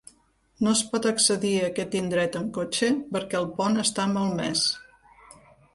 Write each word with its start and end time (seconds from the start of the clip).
No 0.67 0.71
es 0.77 0.79
pot 0.93 1.07
accedir 1.09 1.51
a 1.59 1.67
aquest 1.67 1.97
indret 1.99 2.39
en 2.41 2.49
cotxe 2.57 2.91
perquè 3.13 3.39
el 3.43 3.49
pont 3.61 3.81
està 3.87 4.09
malmès. 4.19 4.67